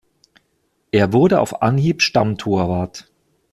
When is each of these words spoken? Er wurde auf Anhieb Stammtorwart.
Er 0.91 1.13
wurde 1.13 1.39
auf 1.39 1.61
Anhieb 1.61 2.01
Stammtorwart. 2.01 3.11